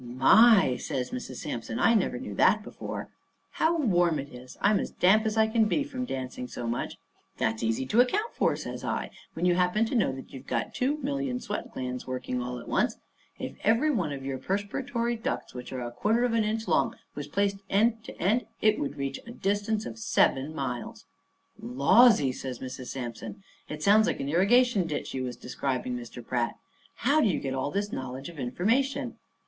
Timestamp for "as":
4.79-4.89, 5.27-5.37